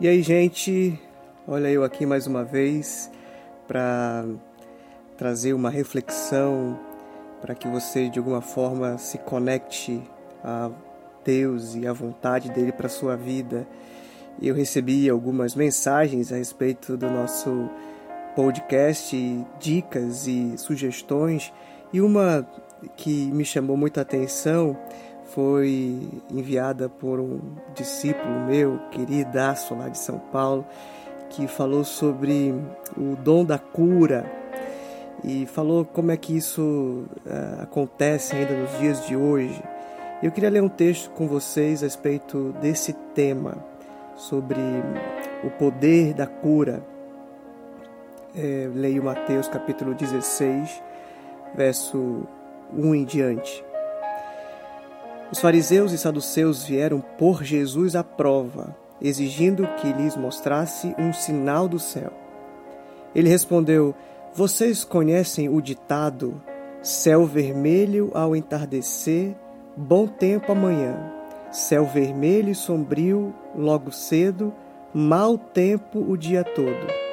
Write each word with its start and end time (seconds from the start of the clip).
E 0.00 0.06
aí, 0.06 0.22
gente, 0.22 0.96
olha 1.44 1.66
eu 1.66 1.82
aqui 1.82 2.06
mais 2.06 2.28
uma 2.28 2.44
vez 2.44 3.10
para 3.66 4.24
trazer 5.16 5.52
uma 5.54 5.70
reflexão 5.70 6.78
para 7.40 7.52
que 7.52 7.66
você 7.66 8.08
de 8.08 8.16
alguma 8.16 8.40
forma 8.40 8.96
se 8.96 9.18
conecte 9.18 10.00
a 10.44 10.70
Deus 11.24 11.74
e 11.74 11.84
a 11.84 11.92
vontade 11.92 12.48
dele 12.52 12.70
para 12.70 12.88
sua 12.88 13.16
vida. 13.16 13.66
Eu 14.40 14.54
recebi 14.54 15.10
algumas 15.10 15.56
mensagens 15.56 16.32
a 16.32 16.36
respeito 16.36 16.96
do 16.96 17.10
nosso 17.10 17.68
podcast, 18.36 19.16
dicas 19.58 20.28
e 20.28 20.56
sugestões, 20.58 21.52
e 21.92 22.00
uma 22.00 22.48
que 22.96 23.32
me 23.32 23.44
chamou 23.44 23.76
muita 23.76 24.02
atenção 24.02 24.78
foi 25.28 26.08
enviada 26.30 26.88
por 26.88 27.20
um 27.20 27.40
discípulo 27.74 28.46
meu, 28.46 28.78
queridaço 28.90 29.74
lá 29.74 29.88
de 29.88 29.98
São 29.98 30.18
Paulo, 30.18 30.66
que 31.30 31.46
falou 31.46 31.84
sobre 31.84 32.54
o 32.96 33.14
dom 33.16 33.44
da 33.44 33.58
cura 33.58 34.30
e 35.22 35.46
falou 35.46 35.84
como 35.84 36.10
é 36.10 36.16
que 36.16 36.36
isso 36.36 37.04
uh, 37.26 37.62
acontece 37.62 38.36
ainda 38.36 38.54
nos 38.54 38.78
dias 38.78 39.06
de 39.06 39.16
hoje. 39.16 39.62
Eu 40.22 40.32
queria 40.32 40.50
ler 40.50 40.62
um 40.62 40.68
texto 40.68 41.10
com 41.10 41.28
vocês 41.28 41.82
a 41.82 41.86
respeito 41.86 42.54
desse 42.60 42.92
tema, 43.14 43.56
sobre 44.16 44.58
o 45.44 45.50
poder 45.50 46.12
da 46.14 46.26
cura. 46.26 46.82
É, 48.34 48.68
leio 48.74 49.04
Mateus 49.04 49.48
capítulo 49.48 49.94
16, 49.94 50.82
verso 51.54 52.26
1 52.72 52.94
em 52.94 53.04
diante. 53.04 53.67
Os 55.30 55.40
fariseus 55.40 55.92
e 55.92 55.98
saduceus 55.98 56.64
vieram 56.64 57.00
por 57.00 57.44
Jesus 57.44 57.94
à 57.94 58.02
prova, 58.02 58.74
exigindo 59.00 59.66
que 59.76 59.92
lhes 59.92 60.16
mostrasse 60.16 60.94
um 60.98 61.12
sinal 61.12 61.68
do 61.68 61.78
céu. 61.78 62.12
Ele 63.14 63.28
respondeu: 63.28 63.94
Vocês 64.34 64.84
conhecem 64.84 65.48
o 65.48 65.60
ditado: 65.60 66.40
céu 66.82 67.26
vermelho 67.26 68.10
ao 68.14 68.34
entardecer, 68.34 69.34
bom 69.76 70.06
tempo 70.06 70.50
amanhã. 70.52 70.96
Céu 71.50 71.84
vermelho 71.84 72.50
e 72.50 72.54
sombrio 72.54 73.34
logo 73.54 73.90
cedo, 73.92 74.52
mau 74.94 75.36
tempo 75.36 75.98
o 75.98 76.16
dia 76.16 76.42
todo. 76.42 77.07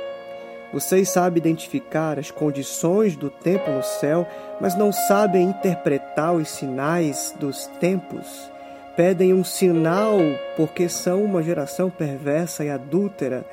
Vocês 0.75 1.07
sabem 1.07 1.37
identificar 1.37 2.19
as 2.19 2.31
condições 2.31 3.15
do 3.15 3.29
tempo 3.29 3.71
no 3.71 3.81
céu, 3.81 4.27
mas 4.59 4.75
não 4.75 4.91
sabem 4.91 5.43
interpretar 5.43 6.33
os 6.33 6.49
sinais 6.49 7.33
dos 7.39 7.65
tempos. 7.79 8.51
Pedem 8.93 9.33
um 9.33 9.41
sinal 9.41 10.17
porque 10.57 10.89
são 10.89 11.23
uma 11.23 11.41
geração 11.41 11.89
perversa 11.89 12.65
e 12.65 12.69
adúltera, 12.69 13.45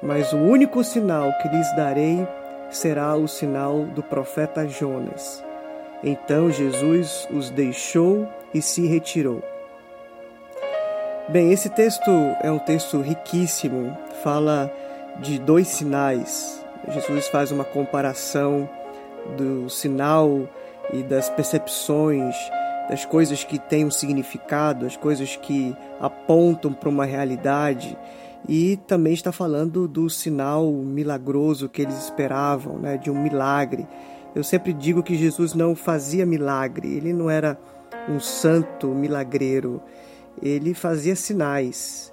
mas 0.00 0.32
o 0.32 0.36
único 0.36 0.84
sinal 0.84 1.32
que 1.42 1.48
lhes 1.48 1.68
darei 1.74 2.24
será 2.70 3.16
o 3.16 3.26
sinal 3.26 3.80
do 3.86 4.00
profeta 4.04 4.64
Jonas. 4.68 5.42
Então 6.00 6.48
Jesus 6.48 7.26
os 7.32 7.50
deixou 7.50 8.28
e 8.54 8.62
se 8.62 8.86
retirou. 8.86 9.42
Bem, 11.28 11.52
esse 11.52 11.70
texto 11.70 12.08
é 12.40 12.52
um 12.52 12.60
texto 12.60 13.00
riquíssimo, 13.00 13.98
fala 14.22 14.72
de 15.18 15.40
dois 15.40 15.66
sinais 15.66 16.67
Jesus 16.90 17.28
faz 17.28 17.50
uma 17.52 17.64
comparação 17.64 18.68
do 19.36 19.68
sinal 19.68 20.48
e 20.92 21.02
das 21.02 21.28
percepções, 21.28 22.34
das 22.88 23.04
coisas 23.04 23.44
que 23.44 23.58
têm 23.58 23.84
um 23.84 23.90
significado, 23.90 24.86
as 24.86 24.96
coisas 24.96 25.36
que 25.36 25.76
apontam 26.00 26.72
para 26.72 26.88
uma 26.88 27.04
realidade, 27.04 27.96
e 28.48 28.76
também 28.86 29.12
está 29.12 29.32
falando 29.32 29.86
do 29.86 30.08
sinal 30.08 30.70
milagroso 30.72 31.68
que 31.68 31.82
eles 31.82 31.98
esperavam, 31.98 32.78
né, 32.78 32.96
de 32.96 33.10
um 33.10 33.20
milagre. 33.20 33.86
Eu 34.34 34.44
sempre 34.44 34.72
digo 34.72 35.02
que 35.02 35.16
Jesus 35.16 35.54
não 35.54 35.74
fazia 35.74 36.24
milagre, 36.24 36.96
ele 36.96 37.12
não 37.12 37.28
era 37.28 37.58
um 38.08 38.20
santo 38.20 38.88
milagreiro, 38.88 39.82
ele 40.40 40.72
fazia 40.72 41.16
sinais. 41.16 42.12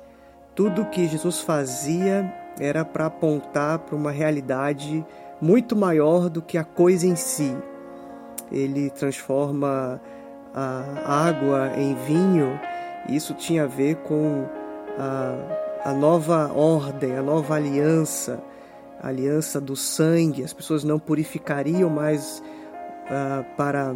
Tudo 0.53 0.85
que 0.85 1.07
Jesus 1.07 1.41
fazia 1.41 2.33
era 2.59 2.85
para 2.85 3.07
apontar 3.07 3.79
para 3.79 3.95
uma 3.95 4.11
realidade 4.11 5.05
muito 5.41 5.75
maior 5.75 6.29
do 6.29 6.41
que 6.41 6.57
a 6.57 6.63
coisa 6.63 7.05
em 7.05 7.15
si. 7.15 7.55
Ele 8.51 8.89
transforma 8.89 10.01
a 10.53 11.27
água 11.27 11.71
em 11.77 11.95
vinho, 11.95 12.59
e 13.09 13.15
isso 13.15 13.33
tinha 13.33 13.63
a 13.63 13.67
ver 13.67 13.95
com 13.97 14.45
a, 14.97 15.89
a 15.89 15.93
nova 15.93 16.51
ordem, 16.53 17.17
a 17.17 17.21
nova 17.21 17.55
aliança, 17.55 18.41
a 19.01 19.09
aliança 19.09 19.59
do 19.59 19.75
sangue. 19.75 20.43
As 20.43 20.53
pessoas 20.53 20.83
não 20.83 20.97
purificariam 20.97 21.89
mais 21.89 22.41
uh, 23.05 23.43
para 23.57 23.95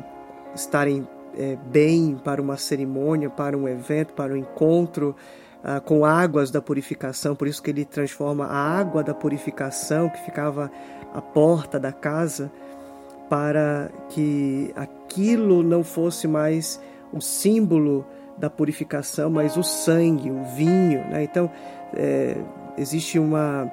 estarem 0.53 1.07
é, 1.37 1.57
bem 1.71 2.19
para 2.21 2.41
uma 2.41 2.57
cerimônia, 2.57 3.29
para 3.29 3.57
um 3.57 3.67
evento, 3.67 4.13
para 4.13 4.33
um 4.33 4.37
encontro 4.37 5.15
ah, 5.63 5.79
com 5.79 6.05
águas 6.05 6.51
da 6.51 6.61
purificação, 6.61 7.35
por 7.35 7.47
isso 7.47 7.61
que 7.61 7.69
ele 7.69 7.85
transforma 7.85 8.45
a 8.45 8.79
água 8.79 9.03
da 9.03 9.13
purificação 9.13 10.09
que 10.09 10.19
ficava 10.23 10.71
à 11.13 11.21
porta 11.21 11.79
da 11.79 11.91
casa, 11.91 12.51
para 13.29 13.91
que 14.09 14.71
aquilo 14.75 15.61
não 15.61 15.83
fosse 15.83 16.27
mais 16.27 16.81
o 17.13 17.21
símbolo 17.21 18.05
da 18.37 18.49
purificação, 18.49 19.29
mas 19.29 19.57
o 19.57 19.63
sangue, 19.63 20.31
o 20.31 20.43
vinho. 20.45 21.01
Né? 21.09 21.23
Então, 21.23 21.51
é, 21.93 22.37
existe 22.77 23.19
uma, 23.19 23.71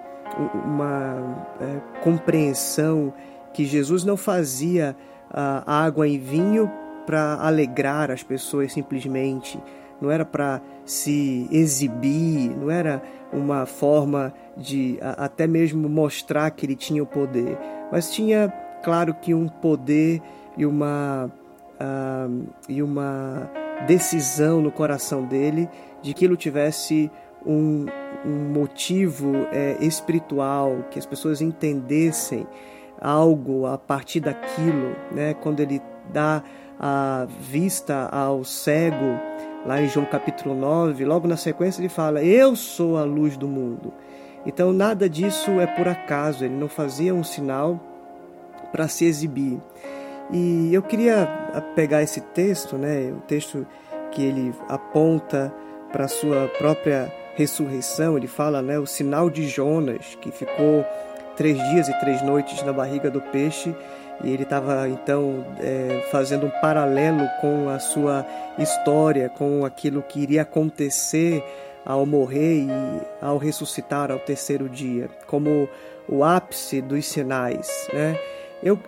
uma 0.64 1.46
é, 1.60 2.00
compreensão 2.02 3.14
que 3.54 3.64
Jesus 3.64 4.04
não 4.04 4.16
fazia 4.16 4.96
a 5.30 5.84
água 5.84 6.06
em 6.06 6.18
vinho 6.18 6.70
para 7.06 7.34
alegrar 7.34 8.10
as 8.10 8.22
pessoas 8.22 8.72
simplesmente, 8.72 9.62
não 10.00 10.10
era 10.10 10.24
para 10.24 10.60
se 10.86 11.48
exibir, 11.50 12.56
não 12.56 12.70
era 12.70 13.02
uma 13.32 13.66
forma 13.66 14.32
de 14.56 14.98
até 15.02 15.46
mesmo 15.46 15.88
mostrar 15.88 16.50
que 16.52 16.64
ele 16.64 16.76
tinha 16.76 17.02
o 17.02 17.06
poder, 17.06 17.58
mas 17.92 18.10
tinha, 18.12 18.48
claro, 18.82 19.12
que 19.12 19.34
um 19.34 19.48
poder 19.48 20.22
e 20.56 20.64
uma, 20.64 21.30
uh, 21.80 22.46
e 22.68 22.82
uma 22.82 23.50
decisão 23.86 24.62
no 24.62 24.70
coração 24.70 25.24
dele 25.24 25.68
de 26.00 26.14
que 26.14 26.24
ele 26.24 26.36
tivesse 26.36 27.10
um, 27.44 27.86
um 28.24 28.52
motivo 28.52 29.32
é, 29.52 29.76
espiritual, 29.80 30.84
que 30.90 30.98
as 30.98 31.04
pessoas 31.04 31.40
entendessem 31.40 32.46
algo 33.00 33.66
a 33.66 33.76
partir 33.76 34.20
daquilo, 34.20 34.96
né? 35.12 35.34
quando 35.34 35.60
ele 35.60 35.82
dá 36.12 36.42
a 36.78 37.26
vista 37.40 38.08
ao 38.10 38.44
cego 38.44 39.18
lá 39.66 39.82
em 39.82 39.88
João 39.88 40.06
capítulo 40.06 40.54
9, 40.54 41.04
logo 41.04 41.26
na 41.26 41.36
sequência 41.36 41.80
ele 41.80 41.88
fala: 41.88 42.22
Eu 42.22 42.54
sou 42.54 42.96
a 42.96 43.04
luz 43.04 43.36
do 43.36 43.48
mundo. 43.48 43.92
Então 44.46 44.72
nada 44.72 45.08
disso 45.08 45.60
é 45.60 45.66
por 45.66 45.88
acaso, 45.88 46.44
ele 46.44 46.54
não 46.54 46.68
fazia 46.68 47.12
um 47.12 47.24
sinal 47.24 47.80
para 48.70 48.86
se 48.86 49.04
exibir. 49.04 49.60
E 50.30 50.72
eu 50.72 50.82
queria 50.82 51.26
pegar 51.74 52.02
esse 52.02 52.20
texto, 52.20 52.76
né, 52.76 53.12
o 53.12 53.20
texto 53.20 53.66
que 54.12 54.22
ele 54.22 54.54
aponta 54.68 55.52
para 55.92 56.04
a 56.04 56.08
sua 56.08 56.48
própria 56.58 57.12
ressurreição, 57.34 58.16
ele 58.16 58.26
fala, 58.26 58.62
né, 58.62 58.78
o 58.78 58.86
sinal 58.86 59.28
de 59.30 59.46
Jonas, 59.46 60.16
que 60.20 60.32
ficou 60.32 60.84
três 61.36 61.56
dias 61.70 61.88
e 61.88 62.00
três 62.00 62.22
noites 62.22 62.62
na 62.62 62.72
barriga 62.72 63.10
do 63.10 63.20
peixe 63.20 63.74
e 64.24 64.30
ele 64.30 64.42
estava 64.42 64.88
então 64.88 65.44
é, 65.60 66.06
fazendo 66.10 66.46
um 66.46 66.50
paralelo 66.60 67.28
com 67.40 67.68
a 67.68 67.78
sua 67.78 68.26
história, 68.58 69.28
com 69.28 69.64
aquilo 69.64 70.02
que 70.02 70.20
iria 70.20 70.42
acontecer 70.42 71.44
ao 71.84 72.04
morrer 72.04 72.62
e 72.62 72.68
ao 73.20 73.38
ressuscitar 73.38 74.10
ao 74.10 74.18
terceiro 74.18 74.68
dia, 74.68 75.08
como 75.26 75.68
o 76.08 76.24
ápice 76.24 76.80
dos 76.80 77.06
sinais. 77.06 77.88
Né? 77.92 78.18
Eu 78.62 78.78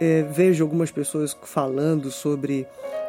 é, 0.00 0.22
vejo 0.22 0.64
algumas 0.64 0.90
pessoas 0.90 1.36
falando 1.42 2.10
sobre 2.10 2.66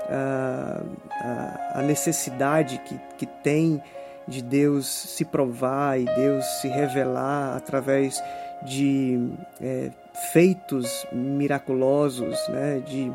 a, 0.10 0.82
a, 1.12 1.80
a 1.80 1.82
necessidade 1.82 2.80
que, 2.86 3.00
que 3.18 3.26
tem 3.26 3.82
de 4.28 4.44
Deus 4.44 4.88
se 4.88 5.26
provar 5.26 6.00
e 6.00 6.06
Deus 6.06 6.46
se 6.62 6.68
revelar 6.68 7.58
através 7.58 8.22
de 8.64 9.32
é, 9.62 9.90
feitos 10.32 11.06
miraculosos, 11.12 12.48
né, 12.50 12.82
de 12.86 13.12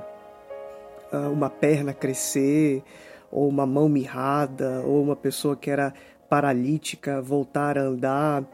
uh, 1.13 1.31
uma 1.33 1.51
perna 1.51 1.93
crescer, 1.93 2.83
ou 3.31 3.49
uma 3.49 3.67
mão 3.67 3.89
mirrada, 3.89 4.83
ou 4.85 5.03
uma 5.03 5.17
pessoa 5.17 5.57
que 5.57 5.71
era 5.71 5.93
paralítica 6.29 7.21
voltar 7.21 7.77
a 7.77 7.83
andar. 7.83 8.45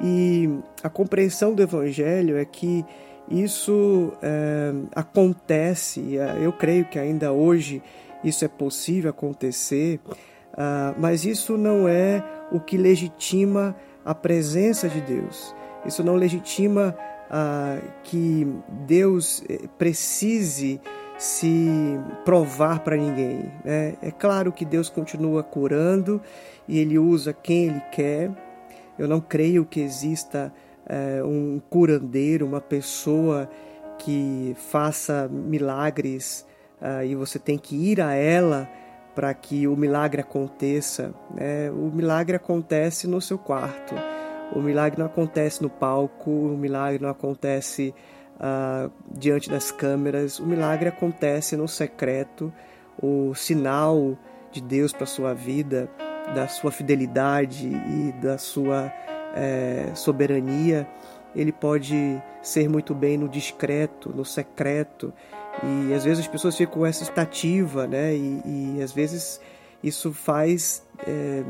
E 0.00 0.48
a 0.82 0.88
compreensão 0.88 1.54
do 1.54 1.62
Evangelho 1.62 2.36
é 2.36 2.44
que 2.44 2.84
isso 3.28 4.12
é, 4.22 4.72
acontece, 4.94 6.14
eu 6.40 6.52
creio 6.52 6.86
que 6.86 6.98
ainda 6.98 7.32
hoje 7.32 7.82
isso 8.24 8.44
é 8.44 8.48
possível 8.48 9.10
acontecer, 9.10 10.00
uh, 10.54 10.94
mas 10.98 11.24
isso 11.24 11.56
não 11.56 11.86
é 11.86 12.24
o 12.50 12.58
que 12.58 12.76
legitima 12.76 13.76
a 14.04 14.14
presença 14.14 14.88
de 14.88 15.00
Deus. 15.00 15.54
Isso 15.84 16.02
não 16.02 16.16
legitima 16.16 16.96
ah, 17.30 17.78
que 18.04 18.46
Deus 18.86 19.42
eh, 19.48 19.68
precise 19.76 20.80
se 21.18 21.68
provar 22.24 22.80
para 22.80 22.96
ninguém. 22.96 23.52
Né? 23.64 23.94
É 24.00 24.10
claro 24.10 24.52
que 24.52 24.64
Deus 24.64 24.88
continua 24.88 25.42
curando 25.42 26.22
e 26.66 26.78
Ele 26.78 26.98
usa 26.98 27.32
quem 27.32 27.66
Ele 27.66 27.82
quer. 27.92 28.30
Eu 28.96 29.08
não 29.08 29.20
creio 29.20 29.64
que 29.64 29.80
exista 29.80 30.52
é, 30.86 31.22
um 31.22 31.60
curandeiro, 31.68 32.46
uma 32.46 32.60
pessoa 32.60 33.48
que 33.98 34.56
faça 34.70 35.28
milagres 35.28 36.46
uh, 36.80 37.04
e 37.04 37.14
você 37.14 37.38
tem 37.38 37.58
que 37.58 37.76
ir 37.76 38.00
a 38.00 38.14
ela 38.14 38.68
para 39.14 39.34
que 39.34 39.66
o 39.66 39.76
milagre 39.76 40.20
aconteça. 40.20 41.12
Né? 41.34 41.70
O 41.70 41.90
milagre 41.92 42.36
acontece 42.36 43.06
no 43.08 43.20
seu 43.20 43.36
quarto. 43.36 43.94
O 44.52 44.60
milagre 44.60 44.98
não 44.98 45.06
acontece 45.06 45.62
no 45.62 45.70
palco, 45.70 46.30
o 46.30 46.56
milagre 46.56 47.02
não 47.02 47.10
acontece 47.10 47.94
uh, 48.36 48.90
diante 49.10 49.50
das 49.50 49.70
câmeras. 49.70 50.38
O 50.38 50.46
milagre 50.46 50.88
acontece 50.88 51.56
no 51.56 51.68
secreto. 51.68 52.52
O 53.00 53.34
sinal 53.34 54.16
de 54.50 54.60
Deus 54.60 54.92
para 54.92 55.06
sua 55.06 55.34
vida, 55.34 55.88
da 56.34 56.48
sua 56.48 56.70
fidelidade 56.70 57.68
e 57.68 58.12
da 58.20 58.38
sua 58.38 58.92
é, 59.34 59.90
soberania, 59.94 60.88
ele 61.34 61.52
pode 61.52 62.20
ser 62.42 62.68
muito 62.68 62.94
bem 62.94 63.16
no 63.16 63.28
discreto, 63.28 64.10
no 64.10 64.24
secreto. 64.24 65.12
E 65.62 65.92
às 65.92 66.04
vezes 66.04 66.20
as 66.20 66.28
pessoas 66.28 66.56
ficam 66.56 66.74
com 66.74 66.86
essa 66.86 67.02
expectativa, 67.02 67.86
né? 67.86 68.14
E, 68.14 68.76
e 68.76 68.82
às 68.82 68.92
vezes 68.92 69.40
isso 69.82 70.12
faz 70.12 70.84
é, 71.06 71.42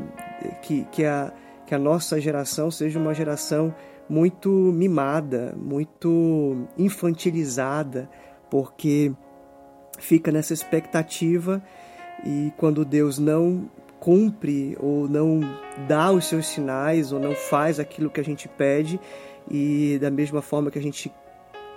que, 0.61 0.85
que, 0.91 1.05
a, 1.05 1.31
que 1.69 1.75
a 1.75 1.77
nossa 1.77 2.19
geração 2.19 2.71
seja 2.71 2.97
uma 2.97 3.13
geração 3.13 3.71
muito 4.09 4.49
mimada, 4.49 5.53
muito 5.55 6.65
infantilizada, 6.75 8.09
porque 8.49 9.11
fica 9.99 10.31
nessa 10.31 10.51
expectativa 10.51 11.61
e 12.25 12.51
quando 12.57 12.83
Deus 12.83 13.19
não 13.19 13.69
cumpre 13.99 14.75
ou 14.79 15.07
não 15.07 15.41
dá 15.87 16.11
os 16.11 16.25
seus 16.25 16.47
sinais 16.47 17.11
ou 17.11 17.19
não 17.19 17.35
faz 17.35 17.79
aquilo 17.79 18.09
que 18.09 18.19
a 18.19 18.25
gente 18.25 18.47
pede 18.47 18.99
e 19.47 19.99
da 20.01 20.09
mesma 20.09 20.41
forma 20.41 20.71
que 20.71 20.79
a 20.79 20.81
gente 20.81 21.13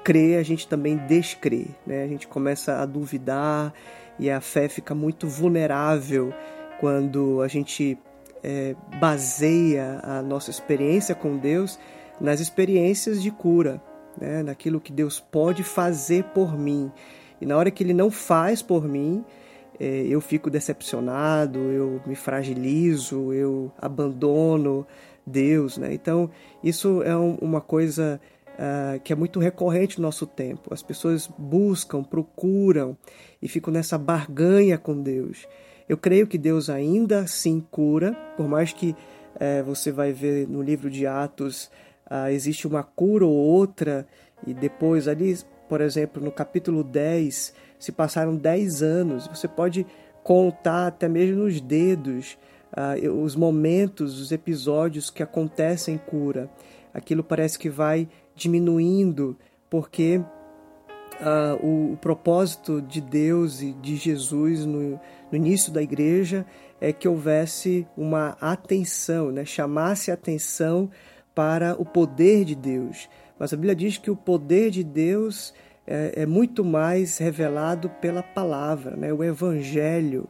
crê, 0.02 0.36
a 0.36 0.42
gente 0.42 0.66
também 0.66 0.96
descrê, 1.06 1.66
né? 1.86 2.02
A 2.02 2.08
gente 2.08 2.26
começa 2.26 2.78
a 2.78 2.86
duvidar 2.86 3.74
e 4.18 4.30
a 4.30 4.40
fé 4.40 4.70
fica 4.70 4.94
muito 4.94 5.28
vulnerável 5.28 6.32
quando 6.80 7.42
a 7.42 7.46
gente 7.46 7.98
é, 8.42 8.74
baseia 9.00 10.00
a 10.02 10.22
nossa 10.22 10.50
experiência 10.50 11.14
com 11.14 11.36
Deus 11.36 11.78
nas 12.20 12.40
experiências 12.40 13.22
de 13.22 13.30
cura, 13.30 13.82
né? 14.20 14.42
naquilo 14.42 14.80
que 14.80 14.92
Deus 14.92 15.20
pode 15.20 15.62
fazer 15.62 16.24
por 16.24 16.58
mim. 16.58 16.90
E 17.40 17.46
na 17.46 17.56
hora 17.56 17.70
que 17.70 17.82
Ele 17.82 17.94
não 17.94 18.10
faz 18.10 18.62
por 18.62 18.86
mim, 18.86 19.24
é, 19.80 20.06
eu 20.06 20.20
fico 20.20 20.50
decepcionado, 20.50 21.58
eu 21.58 22.00
me 22.06 22.14
fragilizo, 22.14 23.32
eu 23.32 23.72
abandono 23.78 24.86
Deus. 25.26 25.78
Né? 25.78 25.92
Então, 25.94 26.30
isso 26.62 27.02
é 27.02 27.16
um, 27.16 27.34
uma 27.40 27.60
coisa 27.60 28.20
uh, 28.52 29.00
que 29.00 29.12
é 29.12 29.16
muito 29.16 29.40
recorrente 29.40 29.98
no 29.98 30.02
nosso 30.02 30.26
tempo. 30.26 30.72
As 30.72 30.82
pessoas 30.82 31.26
buscam, 31.38 32.02
procuram 32.02 32.96
e 33.40 33.48
ficam 33.48 33.72
nessa 33.72 33.98
barganha 33.98 34.78
com 34.78 35.00
Deus. 35.00 35.46
Eu 35.88 35.96
creio 35.96 36.26
que 36.26 36.38
Deus 36.38 36.70
ainda 36.70 37.20
assim 37.20 37.60
cura, 37.70 38.12
por 38.36 38.48
mais 38.48 38.72
que 38.72 38.90
uh, 38.90 39.64
você 39.64 39.90
vai 39.90 40.12
ver 40.12 40.48
no 40.48 40.62
livro 40.62 40.90
de 40.90 41.06
Atos 41.06 41.70
uh, 42.12 42.28
existe 42.28 42.66
uma 42.66 42.82
cura 42.82 43.24
ou 43.24 43.32
outra, 43.32 44.06
e 44.46 44.52
depois 44.52 45.08
ali, 45.08 45.36
por 45.68 45.80
exemplo, 45.80 46.22
no 46.22 46.30
capítulo 46.30 46.84
10, 46.84 47.54
se 47.78 47.90
passaram 47.90 48.36
10 48.36 48.82
anos, 48.82 49.26
você 49.26 49.48
pode 49.48 49.86
contar 50.22 50.88
até 50.88 51.08
mesmo 51.08 51.44
nos 51.44 51.60
dedos 51.60 52.38
uh, 52.76 53.10
os 53.22 53.34
momentos, 53.34 54.20
os 54.20 54.30
episódios 54.30 55.10
que 55.10 55.22
acontecem 55.22 55.96
cura. 55.96 56.50
Aquilo 56.92 57.24
parece 57.24 57.58
que 57.58 57.70
vai 57.70 58.08
diminuindo, 58.34 59.36
porque 59.70 60.18
uh, 60.18 61.66
o, 61.66 61.92
o, 61.94 61.96
propósito 61.96 62.82
de 62.82 63.00
Deus 63.00 63.62
e 63.62 63.72
de 63.72 63.96
Jesus 63.96 64.66
no, 64.66 65.00
no 65.32 65.38
início 65.38 65.72
da 65.72 65.82
igreja 65.82 66.44
é 66.78 66.92
que 66.92 67.08
houvesse 67.08 67.86
uma 67.96 68.36
atenção, 68.38 69.32
né? 69.32 69.46
chamasse 69.46 70.10
atenção 70.10 70.90
para 71.34 71.74
o 71.80 71.86
poder 71.86 72.44
de 72.44 72.54
Deus. 72.54 73.08
Mas 73.38 73.52
a 73.52 73.56
Bíblia 73.56 73.74
diz 73.74 73.96
que 73.96 74.10
o 74.10 74.16
poder 74.16 74.70
de 74.70 74.84
Deus 74.84 75.54
é, 75.86 76.22
é 76.22 76.26
muito 76.26 76.62
mais 76.62 77.16
revelado 77.16 77.88
pela 77.88 78.22
palavra, 78.22 78.94
né? 78.94 79.10
o 79.10 79.24
Evangelho 79.24 80.28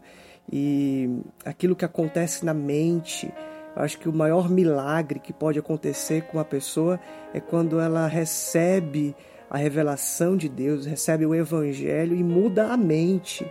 e 0.51 1.11
aquilo 1.45 1.75
que 1.75 1.85
acontece 1.85 2.45
na 2.45 2.55
mente. 2.55 3.33
Eu 3.75 3.83
acho 3.83 3.99
que 3.99 4.09
o 4.09 4.13
maior 4.13 4.49
milagre 4.49 5.19
que 5.19 5.33
pode 5.33 5.59
acontecer 5.59 6.23
com 6.27 6.39
uma 6.39 6.45
pessoa 6.45 7.01
é 7.35 7.41
quando 7.41 7.81
ela 7.81 8.07
recebe 8.07 9.17
a 9.51 9.57
revelação 9.59 10.37
de 10.37 10.49
Deus, 10.49 10.87
recebe 10.87 11.27
o 11.27 11.35
Evangelho 11.35 12.15
e 12.15 12.23
muda 12.23 12.69
a 12.69 12.77
mente. 12.77 13.45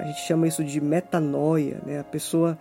A 0.00 0.06
gente 0.06 0.20
chama 0.20 0.48
isso 0.48 0.64
de 0.64 0.80
metanoia. 0.80 1.80
Né? 1.84 2.00
A 2.00 2.04
pessoa 2.04 2.58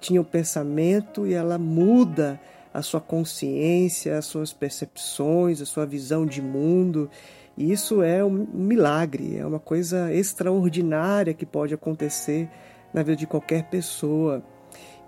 tinha 0.00 0.20
o 0.20 0.24
um 0.24 0.26
pensamento 0.26 1.26
e 1.26 1.32
ela 1.32 1.58
muda 1.58 2.38
a 2.72 2.82
sua 2.82 3.00
consciência, 3.00 4.18
as 4.18 4.26
suas 4.26 4.52
percepções, 4.52 5.62
a 5.62 5.66
sua 5.66 5.86
visão 5.86 6.26
de 6.26 6.42
mundo. 6.42 7.08
E 7.56 7.72
isso 7.72 8.02
é 8.02 8.22
um 8.22 8.46
milagre, 8.52 9.38
é 9.38 9.46
uma 9.46 9.60
coisa 9.60 10.12
extraordinária 10.12 11.32
que 11.32 11.46
pode 11.46 11.72
acontecer 11.72 12.50
na 12.92 13.02
vida 13.02 13.16
de 13.16 13.26
qualquer 13.26 13.64
pessoa. 13.70 14.42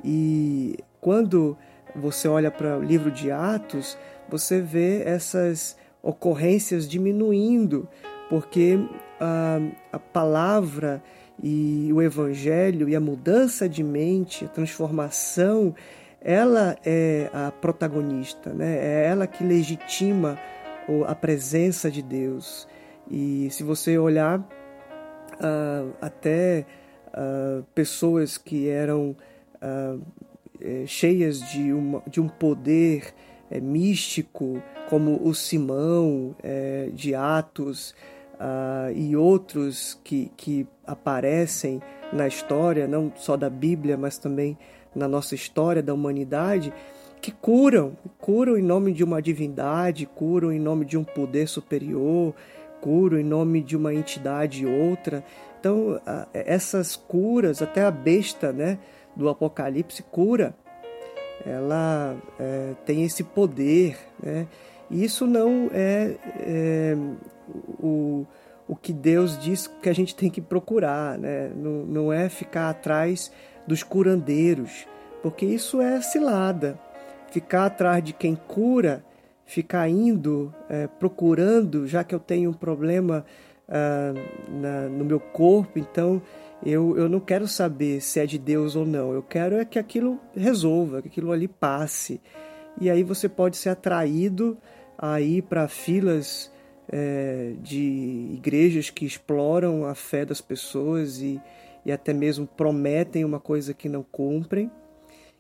E 0.03 0.79
quando 1.01 1.59
você 1.95 2.27
olha 2.27 2.51
para 2.51 2.79
o 2.79 2.83
livro 2.83 3.11
de 3.11 3.31
Atos, 3.31 3.99
você 4.29 4.61
vê 4.61 5.03
essas 5.03 5.77
ocorrências 6.03 6.89
diminuindo, 6.89 7.89
porque 8.31 8.79
a, 9.21 9.59
a 9.93 9.99
palavra 9.99 11.03
e 11.43 11.91
o 11.93 12.01
evangelho 12.01 12.89
e 12.89 12.97
a 12.97 13.01
mudança 13.01 13.69
de 13.69 13.83
mente, 13.83 14.45
a 14.45 14.49
transformação, 14.49 15.75
ela 16.21 16.77
é 16.85 17.31
a 17.33 17.53
protagonista, 17.53 18.53
né? 18.53 18.79
é 18.79 19.07
ela 19.07 19.27
que 19.27 19.45
legitima 19.45 20.39
a 21.07 21.15
presença 21.15 21.91
de 21.91 22.03
Deus. 22.03 22.67
E 23.11 23.49
se 23.51 23.63
você 23.63 23.99
olhar 23.99 24.41
uh, 24.41 25.93
até 26.01 26.65
uh, 27.09 27.63
pessoas 27.75 28.39
que 28.39 28.69
eram 28.69 29.17
uh, 29.63 30.03
cheias 30.87 31.41
de, 31.51 31.73
uma, 31.73 32.03
de 32.09 32.21
um 32.21 32.29
poder 32.29 33.15
é, 33.51 33.61
místico, 33.61 34.63
como 34.89 35.21
o 35.27 35.35
Simão 35.35 36.35
é, 36.43 36.91
de 36.93 37.15
Atos 37.15 37.95
e 38.95 39.17
outros 39.17 39.99
que, 40.05 40.31
que 40.37 40.67
aparecem 40.87 41.81
na 42.13 42.27
história, 42.27 42.87
não 42.87 43.13
só 43.17 43.37
da 43.37 43.51
Bíblia, 43.51 43.97
mas 43.97 44.19
também 44.19 44.57
na 44.95 45.09
nossa 45.09 45.35
história 45.35 45.83
da 45.83 45.93
humanidade 45.93 46.73
que 47.21 47.33
curam, 47.33 47.97
curam 48.19 48.57
em 48.57 48.63
nome 48.63 48.93
de 48.93 49.03
uma 49.03 49.21
divindade, 49.21 50.07
curam 50.07 50.53
em 50.53 50.61
nome 50.61 50.85
de 50.85 50.97
um 50.97 51.03
poder 51.03 51.49
superior, 51.49 52.35
curam 52.81 53.19
em 53.19 53.25
nome 53.25 53.63
de 53.63 53.77
uma 53.77 53.93
entidade 53.93 54.65
outra. 54.65 55.25
Então, 55.59 56.01
essas 56.33 56.95
curas, 56.95 57.61
até 57.61 57.83
a 57.83 57.91
besta 57.91 58.53
né, 58.53 58.79
do 59.17 59.29
Apocalipse 59.29 60.05
cura, 60.05 60.55
ela 61.45 62.17
é, 62.39 62.75
tem 62.85 63.03
esse 63.03 63.25
poder. 63.25 63.97
Né? 64.23 64.47
E 64.89 65.03
isso 65.03 65.27
não 65.27 65.69
é, 65.73 66.15
é 66.39 66.97
o, 67.49 68.27
o 68.69 68.75
que 68.75 68.93
Deus 68.93 69.39
diz 69.39 69.67
que 69.67 69.89
a 69.89 69.95
gente 69.95 70.15
tem 70.15 70.31
que 70.31 70.41
procurar, 70.41 71.19
né? 71.19 71.51
não, 71.55 71.85
não 71.85 72.13
é 72.13 72.29
ficar 72.29 72.71
atrás 72.71 73.31
dos 73.67 73.83
curandeiros, 73.83 74.87
porque 75.23 75.45
isso 75.45 75.81
é 75.81 76.01
cilada. 76.01 76.79
Ficar 77.31 77.67
atrás 77.67 78.03
de 78.03 78.13
quem 78.13 78.35
cura, 78.35 79.05
ficar 79.45 79.89
indo, 79.89 80.55
é, 80.69 80.87
procurando, 80.87 81.87
já 81.87 82.03
que 82.05 82.15
eu 82.15 82.21
tenho 82.21 82.51
um 82.51 82.55
problema 82.55 83.25
ah, 83.69 84.15
na, 84.49 84.89
no 84.89 85.05
meu 85.05 85.19
corpo, 85.19 85.79
então 85.79 86.23
eu, 86.65 86.97
eu 86.97 87.09
não 87.09 87.21
quero 87.21 87.47
saber 87.49 88.01
se 88.01 88.21
é 88.21 88.27
de 88.27 88.39
Deus 88.39 88.77
ou 88.77 88.87
não. 88.87 89.13
Eu 89.13 89.23
quero 89.23 89.57
é 89.57 89.65
que 89.65 89.79
aquilo 89.79 90.21
resolva, 90.35 91.03
que 91.03 91.09
aquilo 91.09 91.33
ali 91.33 91.49
passe. 91.49 92.21
E 92.81 92.89
aí 92.89 93.03
você 93.03 93.29
pode 93.29 93.57
ser 93.57 93.71
atraído 93.71 94.57
a 94.99 95.21
ir 95.21 95.43
para 95.43 95.69
filas 95.69 96.51
é, 96.89 97.55
de 97.61 98.31
igrejas 98.35 98.91
que 98.91 99.05
exploram 99.05 99.85
a 99.85 99.95
fé 99.95 100.25
das 100.25 100.41
pessoas 100.41 101.21
e, 101.21 101.41
e 101.85 101.93
até 101.93 102.13
mesmo 102.13 102.47
prometem 102.47 103.25
uma 103.25 103.41
coisa 103.41 103.75
que 103.75 103.89
não 103.89 104.03
cumprem, 104.03 104.71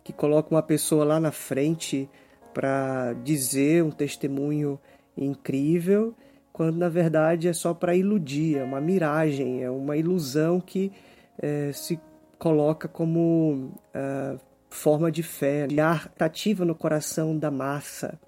que 0.02 0.12
colocam 0.12 0.56
uma 0.56 0.62
pessoa 0.62 1.04
lá 1.04 1.20
na 1.20 1.32
frente 1.32 2.08
para 2.54 3.12
dizer 3.24 3.84
um 3.84 3.90
testemunho 3.90 4.80
incrível, 5.16 6.14
quando 6.52 6.76
na 6.76 6.88
verdade 6.88 7.48
é 7.48 7.52
só 7.52 7.74
para 7.74 7.94
iludir, 7.94 8.58
é 8.58 8.64
uma 8.64 8.80
miragem, 8.80 9.62
é 9.62 9.70
uma 9.70 9.96
ilusão 9.96 10.60
que 10.60 10.90
é, 11.38 11.70
se 11.72 12.00
coloca 12.38 12.88
como 12.88 13.72
uh, 13.94 14.40
forma 14.70 15.10
de 15.10 15.22
fé, 15.22 15.66
de 15.66 15.80
atrativa 15.80 16.64
no 16.64 16.74
coração 16.74 17.36
da 17.36 17.50
massa. 17.50 18.18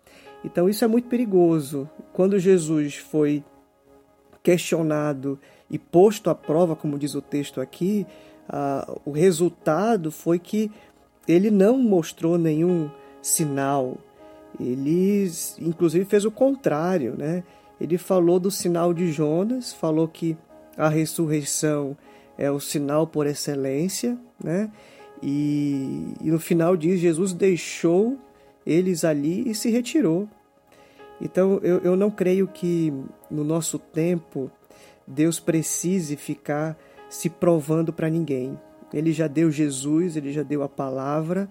Então 0.44 0.68
isso 0.68 0.84
é 0.84 0.88
muito 0.88 1.08
perigoso. 1.08 1.88
Quando 2.12 2.38
Jesus 2.38 2.96
foi 2.96 3.44
questionado 4.42 5.38
e 5.70 5.78
posto 5.78 6.30
à 6.30 6.34
prova, 6.34 6.74
como 6.74 6.98
diz 6.98 7.14
o 7.14 7.20
texto 7.20 7.60
aqui, 7.60 8.06
uh, 8.48 9.00
o 9.04 9.10
resultado 9.10 10.10
foi 10.10 10.38
que 10.38 10.70
ele 11.26 11.50
não 11.50 11.78
mostrou 11.78 12.38
nenhum 12.38 12.90
sinal. 13.20 13.98
Ele, 14.58 15.30
inclusive, 15.60 16.04
fez 16.04 16.24
o 16.24 16.30
contrário, 16.30 17.14
né? 17.16 17.44
Ele 17.80 17.98
falou 17.98 18.40
do 18.40 18.50
sinal 18.50 18.94
de 18.94 19.12
Jonas, 19.12 19.72
falou 19.72 20.08
que 20.08 20.36
a 20.76 20.88
ressurreição 20.88 21.96
é 22.36 22.50
o 22.50 22.58
sinal 22.58 23.06
por 23.06 23.26
excelência, 23.26 24.18
né? 24.42 24.70
E, 25.22 26.14
e 26.22 26.30
no 26.30 26.38
final 26.38 26.76
diz 26.76 27.00
Jesus 27.00 27.32
deixou 27.32 28.16
eles 28.68 29.02
ali 29.02 29.50
e 29.50 29.54
se 29.54 29.70
retirou. 29.70 30.28
Então 31.18 31.58
eu, 31.62 31.78
eu 31.78 31.96
não 31.96 32.10
creio 32.10 32.46
que 32.46 32.92
no 33.30 33.42
nosso 33.42 33.78
tempo 33.78 34.50
Deus 35.06 35.40
precise 35.40 36.16
ficar 36.16 36.78
se 37.08 37.30
provando 37.30 37.92
para 37.92 38.10
ninguém. 38.10 38.60
Ele 38.92 39.10
já 39.10 39.26
deu 39.26 39.50
Jesus, 39.50 40.16
ele 40.16 40.32
já 40.32 40.42
deu 40.42 40.62
a 40.62 40.68
palavra, 40.68 41.48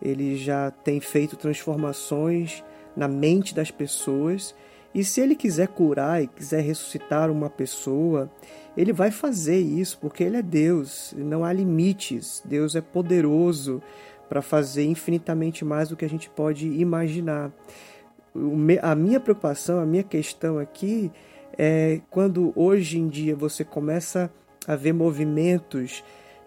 ele 0.00 0.36
já 0.36 0.70
tem 0.70 1.00
feito 1.00 1.36
transformações 1.36 2.64
na 2.96 3.08
mente 3.08 3.52
das 3.52 3.70
pessoas. 3.72 4.54
E 4.94 5.04
se 5.04 5.20
ele 5.20 5.34
quiser 5.34 5.68
curar 5.68 6.22
e 6.22 6.28
quiser 6.28 6.62
ressuscitar 6.62 7.30
uma 7.30 7.50
pessoa, 7.50 8.30
ele 8.76 8.92
vai 8.92 9.10
fazer 9.10 9.58
isso, 9.58 9.98
porque 9.98 10.22
ele 10.22 10.36
é 10.36 10.42
Deus, 10.42 11.14
não 11.16 11.44
há 11.44 11.52
limites. 11.52 12.42
Deus 12.44 12.74
é 12.74 12.80
poderoso 12.80 13.82
para 14.30 14.40
fazer 14.40 14.84
infinitamente 14.84 15.64
mais 15.64 15.88
do 15.88 15.96
que 15.96 16.04
a 16.04 16.08
gente 16.08 16.30
pode 16.30 16.68
imaginar. 16.68 17.50
A 18.80 18.94
minha 18.94 19.18
preocupação, 19.18 19.80
a 19.80 19.84
minha 19.84 20.04
questão 20.04 20.56
aqui 20.56 21.10
é 21.58 22.00
quando 22.08 22.52
hoje 22.54 22.96
em 22.96 23.08
dia 23.08 23.34
você 23.34 23.64
começa 23.64 24.30
a 24.68 24.76
ver 24.76 24.92
movimentos 24.92 26.04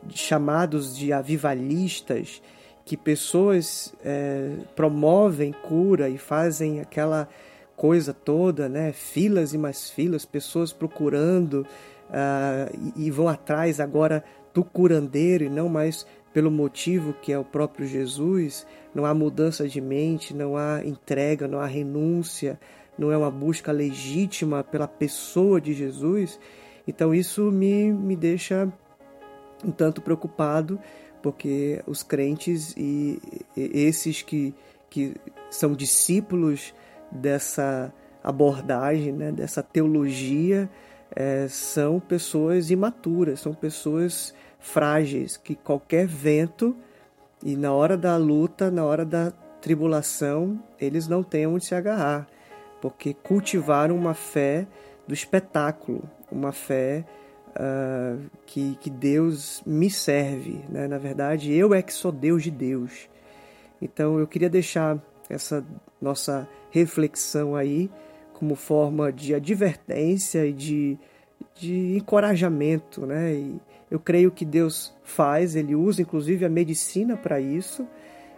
chamados 0.09 0.95
de 0.95 1.11
avivalistas, 1.11 2.41
que 2.85 2.95
pessoas 2.95 3.93
é, 4.03 4.51
promovem 4.77 5.51
cura 5.51 6.07
e 6.07 6.17
fazem 6.17 6.79
aquela 6.79 7.27
coisa 7.75 8.13
toda, 8.13 8.69
né? 8.69 8.93
Filas 8.93 9.53
e 9.53 9.57
mais 9.57 9.89
filas, 9.89 10.25
pessoas 10.25 10.71
procurando 10.71 11.67
uh, 12.09 12.93
e, 12.95 13.07
e 13.07 13.11
vão 13.11 13.27
atrás 13.27 13.81
agora 13.81 14.23
do 14.53 14.63
curandeiro 14.63 15.43
e 15.43 15.49
não 15.49 15.67
mais 15.67 16.05
pelo 16.33 16.49
motivo 16.49 17.13
que 17.21 17.31
é 17.31 17.37
o 17.37 17.45
próprio 17.45 17.87
Jesus. 17.87 18.65
Não 18.93 19.05
há 19.05 19.13
mudança 19.13 19.67
de 19.67 19.79
mente, 19.79 20.33
não 20.33 20.57
há 20.57 20.81
entrega, 20.83 21.47
não 21.47 21.59
há 21.59 21.65
renúncia, 21.65 22.59
não 22.97 23.11
é 23.11 23.17
uma 23.17 23.31
busca 23.31 23.71
legítima 23.71 24.63
pela 24.63 24.87
pessoa 24.87 25.61
de 25.61 25.73
Jesus. 25.73 26.39
Então 26.87 27.13
isso 27.13 27.51
me, 27.51 27.91
me 27.91 28.15
deixa 28.15 28.71
um 29.63 29.71
tanto 29.71 30.01
preocupado, 30.01 30.79
porque 31.21 31.81
os 31.87 32.03
crentes 32.03 32.73
e, 32.75 33.19
esses 33.55 34.21
que, 34.21 34.53
que 34.89 35.15
são 35.49 35.73
discípulos 35.73 36.73
dessa 37.11 37.93
abordagem, 38.23 39.13
né, 39.13 39.31
dessa 39.31 39.63
teologia, 39.63 40.69
é, 41.15 41.47
são 41.47 41.99
pessoas 41.99 42.71
imaturas, 42.71 43.39
são 43.39 43.53
pessoas 43.53 44.33
frágeis, 44.63 45.35
que 45.35 45.55
qualquer 45.55 46.07
vento 46.07 46.75
e 47.43 47.57
na 47.57 47.73
hora 47.73 47.97
da 47.97 48.15
luta, 48.15 48.71
na 48.71 48.85
hora 48.85 49.03
da 49.03 49.31
tribulação, 49.61 50.63
eles 50.79 51.07
não 51.07 51.21
têm 51.21 51.45
onde 51.45 51.65
se 51.65 51.75
agarrar, 51.75 52.25
porque 52.81 53.13
cultivaram 53.13 53.95
uma 53.95 54.13
fé 54.13 54.65
do 55.05 55.13
espetáculo, 55.13 56.09
uma 56.31 56.53
fé 56.53 57.05
uh, 57.49 58.29
que, 58.45 58.77
que 58.79 58.89
Deus 58.89 59.61
me 59.65 59.89
serve. 59.89 60.63
Né? 60.69 60.87
Na 60.87 60.97
verdade, 60.97 61.53
eu 61.53 61.73
é 61.73 61.81
que 61.81 61.93
sou 61.93 62.11
Deus 62.11 62.43
de 62.43 62.51
Deus. 62.51 63.09
Então 63.81 64.17
eu 64.17 64.25
queria 64.25 64.49
deixar 64.49 64.97
essa 65.29 65.63
nossa 66.01 66.47
reflexão 66.71 67.53
aí 67.53 67.91
como 68.33 68.55
forma 68.55 69.11
de 69.11 69.35
advertência 69.35 70.45
e 70.45 70.53
de, 70.53 70.97
de 71.53 71.97
encorajamento, 71.97 73.05
né? 73.05 73.33
E 73.33 73.61
eu 73.93 73.99
creio 73.99 74.31
que 74.31 74.43
Deus 74.43 74.91
faz, 75.03 75.55
Ele 75.55 75.75
usa 75.75 76.01
inclusive 76.01 76.43
a 76.43 76.49
medicina 76.49 77.15
para 77.15 77.39
isso. 77.39 77.87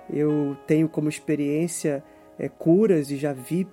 Eu 0.09 0.57
tenho 0.67 0.89
como 0.89 1.07
experiência 1.07 2.03
é, 2.37 2.49
curas 2.49 3.09
e 3.09 3.15
já 3.15 3.31
vi 3.31 3.65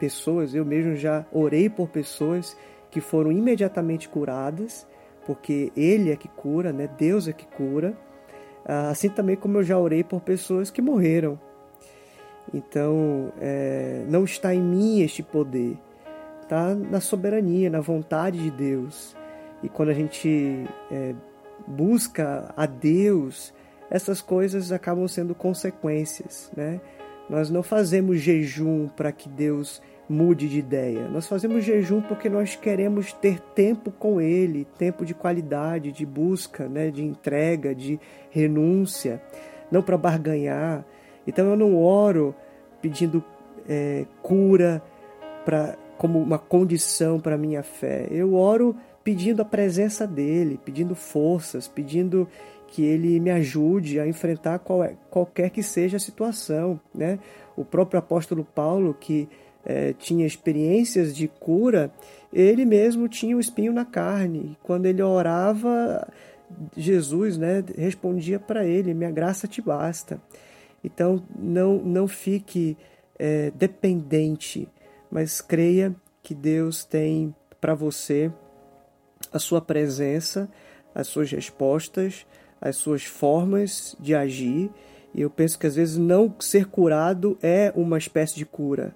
pessoas, 0.00 0.54
eu 0.54 0.64
mesmo 0.64 0.96
já 0.96 1.26
orei 1.30 1.68
por 1.68 1.88
pessoas 1.88 2.56
que 2.90 3.02
foram 3.02 3.30
imediatamente 3.30 4.08
curadas, 4.08 4.86
porque 5.26 5.70
Ele 5.76 6.10
é 6.10 6.16
que 6.16 6.28
cura, 6.28 6.72
né? 6.72 6.88
Deus 6.96 7.28
é 7.28 7.34
que 7.34 7.46
cura. 7.46 7.94
Ah, 8.64 8.88
assim 8.88 9.10
também 9.10 9.36
como 9.36 9.58
eu 9.58 9.62
já 9.62 9.78
orei 9.78 10.02
por 10.02 10.22
pessoas 10.22 10.70
que 10.70 10.80
morreram, 10.80 11.38
então, 12.54 13.30
é, 13.38 14.04
não 14.08 14.24
está 14.24 14.54
em 14.54 14.62
mim 14.62 15.00
este 15.02 15.22
poder, 15.22 15.76
está 16.40 16.74
na 16.74 17.00
soberania, 17.00 17.68
na 17.68 17.80
vontade 17.80 18.38
de 18.38 18.50
Deus. 18.50 19.16
E 19.62 19.68
quando 19.68 19.88
a 19.88 19.94
gente 19.94 20.64
é, 20.90 21.14
busca 21.66 22.52
a 22.56 22.66
Deus, 22.66 23.52
essas 23.90 24.20
coisas 24.20 24.72
acabam 24.72 25.06
sendo 25.08 25.34
consequências, 25.34 26.50
né? 26.56 26.80
Nós 27.28 27.50
não 27.50 27.62
fazemos 27.62 28.20
jejum 28.20 28.88
para 28.88 29.10
que 29.10 29.28
Deus 29.28 29.82
mude 30.08 30.48
de 30.48 30.60
ideia. 30.60 31.08
Nós 31.08 31.26
fazemos 31.26 31.64
jejum 31.64 32.00
porque 32.00 32.28
nós 32.28 32.54
queremos 32.54 33.12
ter 33.12 33.40
tempo 33.40 33.90
com 33.90 34.20
Ele, 34.20 34.64
tempo 34.78 35.04
de 35.04 35.12
qualidade, 35.12 35.90
de 35.90 36.06
busca, 36.06 36.68
né, 36.68 36.90
de 36.90 37.04
entrega, 37.04 37.74
de 37.74 37.98
renúncia, 38.30 39.20
não 39.70 39.82
para 39.82 39.98
barganhar, 39.98 40.84
então 41.26 41.50
eu 41.50 41.56
não 41.56 41.76
oro 41.76 42.34
pedindo 42.80 43.22
é, 43.68 44.06
cura 44.22 44.80
para 45.44 45.76
como 45.98 46.20
uma 46.20 46.38
condição 46.38 47.18
para 47.18 47.38
minha 47.38 47.62
fé. 47.62 48.06
Eu 48.10 48.34
oro 48.34 48.76
pedindo 49.06 49.40
a 49.40 49.44
presença 49.44 50.04
dele, 50.04 50.58
pedindo 50.64 50.96
forças, 50.96 51.68
pedindo 51.68 52.28
que 52.66 52.82
ele 52.82 53.20
me 53.20 53.30
ajude 53.30 54.00
a 54.00 54.08
enfrentar 54.08 54.58
qual, 54.58 54.82
é, 54.82 54.96
qualquer 55.08 55.50
que 55.50 55.62
seja 55.62 55.96
a 55.96 56.00
situação. 56.00 56.80
Né? 56.92 57.20
O 57.56 57.64
próprio 57.64 58.00
apóstolo 58.00 58.44
Paulo, 58.44 58.92
que 58.92 59.28
é, 59.64 59.92
tinha 59.92 60.26
experiências 60.26 61.14
de 61.14 61.28
cura, 61.28 61.88
ele 62.32 62.64
mesmo 62.64 63.08
tinha 63.08 63.36
o 63.36 63.38
espinho 63.38 63.72
na 63.72 63.84
carne. 63.84 64.58
Quando 64.64 64.86
ele 64.86 65.00
orava, 65.00 66.04
Jesus 66.76 67.38
né, 67.38 67.62
respondia 67.78 68.40
para 68.40 68.66
ele: 68.66 68.92
Minha 68.92 69.12
graça 69.12 69.46
te 69.46 69.62
basta. 69.62 70.20
Então, 70.82 71.22
não, 71.38 71.76
não 71.76 72.08
fique 72.08 72.76
é, 73.16 73.52
dependente, 73.52 74.68
mas 75.08 75.40
creia 75.40 75.94
que 76.24 76.34
Deus 76.34 76.84
tem 76.84 77.32
para 77.60 77.72
você 77.72 78.32
a 79.36 79.38
sua 79.38 79.60
presença, 79.60 80.48
as 80.94 81.06
suas 81.06 81.30
respostas, 81.30 82.26
as 82.60 82.76
suas 82.76 83.04
formas 83.04 83.96
de 84.00 84.14
agir. 84.14 84.70
E 85.14 85.20
eu 85.20 85.30
penso 85.30 85.58
que 85.58 85.66
às 85.66 85.76
vezes 85.76 85.96
não 85.96 86.34
ser 86.40 86.66
curado 86.66 87.38
é 87.42 87.72
uma 87.76 87.98
espécie 87.98 88.34
de 88.34 88.44
cura. 88.44 88.94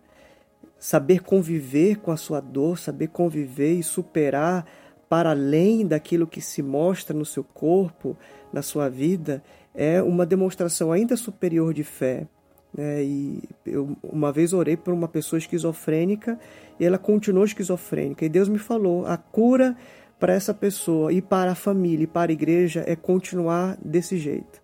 Saber 0.79 1.23
conviver 1.23 1.97
com 1.97 2.11
a 2.11 2.17
sua 2.17 2.41
dor, 2.41 2.79
saber 2.79 3.09
conviver 3.09 3.75
e 3.75 3.83
superar 3.83 4.67
para 5.09 5.31
além 5.31 5.87
daquilo 5.87 6.27
que 6.27 6.41
se 6.41 6.63
mostra 6.63 7.17
no 7.17 7.25
seu 7.25 7.45
corpo, 7.45 8.17
na 8.53 8.63
sua 8.63 8.89
vida, 8.89 9.43
é 9.75 10.01
uma 10.01 10.25
demonstração 10.25 10.93
ainda 10.93 11.17
superior 11.17 11.75
de 11.75 11.85
fé. 11.85 12.27
Né? 12.73 13.03
E 13.03 13.43
eu 13.67 13.97
uma 14.03 14.33
vez 14.33 14.53
orei 14.53 14.77
por 14.77 14.95
uma 14.95 15.09
pessoa 15.09 15.39
esquizofrênica 15.39 16.39
e 16.79 16.85
ela 16.85 16.99
continuou 16.99 17.45
esquizofrênica. 17.45 18.25
E 18.25 18.29
Deus 18.29 18.49
me 18.49 18.59
falou: 18.59 19.05
a 19.07 19.17
cura 19.17 19.77
para 20.21 20.35
essa 20.35 20.53
pessoa 20.53 21.13
e 21.13 21.23
para 21.23 21.53
a 21.53 21.55
família 21.55 22.05
e 22.05 22.07
para 22.07 22.31
a 22.31 22.35
igreja 22.35 22.85
é 22.87 22.95
continuar 22.95 23.77
desse 23.83 24.19
jeito. 24.19 24.61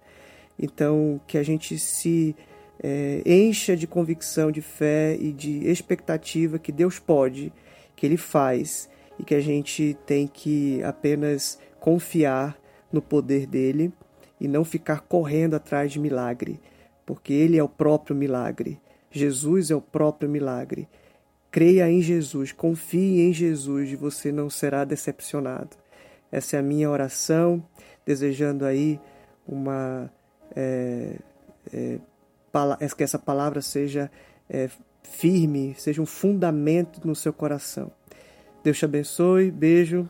Então, 0.59 1.19
que 1.27 1.39
a 1.39 1.43
gente 1.43 1.79
se 1.79 2.37
é, 2.83 3.23
encha 3.25 3.75
de 3.75 3.87
convicção, 3.87 4.53
de 4.53 4.61
fé 4.61 5.17
e 5.19 5.33
de 5.33 5.67
expectativa 5.67 6.59
que 6.59 6.71
Deus 6.71 6.99
pode, 6.99 7.53
que 7.97 8.05
Ele 8.05 8.19
faz 8.19 8.89
e 9.19 9.25
que 9.25 9.35
a 9.35 9.41
gente 9.41 9.97
tem 10.07 10.27
que 10.27 10.83
apenas 10.83 11.59
confiar 11.81 12.59
no 12.93 13.01
poder 13.01 13.47
dele 13.47 13.93
e 14.41 14.47
não 14.47 14.65
ficar 14.65 15.01
correndo 15.01 15.55
atrás 15.55 15.91
de 15.91 15.99
milagre, 15.99 16.61
porque 17.07 17.33
ele 17.33 17.57
é 17.57 17.63
o 17.63 17.69
próprio 17.69 18.15
milagre. 18.15 18.79
Jesus 19.11 19.71
é 19.71 19.75
o 19.75 19.81
próprio 19.81 20.29
milagre. 20.29 20.87
Creia 21.57 21.91
em 21.91 22.03
Jesus, 22.03 22.53
confie 22.53 23.23
em 23.23 23.33
Jesus 23.33 23.91
e 23.91 23.97
você 23.97 24.31
não 24.31 24.51
será 24.51 24.85
decepcionado. 24.85 25.71
Essa 26.31 26.57
é 26.57 26.59
a 26.59 26.63
minha 26.63 26.91
oração, 26.91 27.67
desejando 28.05 28.67
aí 28.67 29.01
uma. 29.49 30.13
É, 30.55 31.17
é, 31.73 31.99
que 32.95 33.03
essa 33.03 33.19
palavra 33.19 33.63
seja 33.63 34.11
é, 34.51 34.69
firme, 35.03 35.75
seja 35.79 36.03
um 36.03 36.05
fundamento 36.05 37.01
no 37.09 37.17
seu 37.17 37.33
coração. 37.33 37.91
Deus 38.63 38.77
te 38.77 38.85
abençoe, 38.85 39.51
beijo 39.51 40.07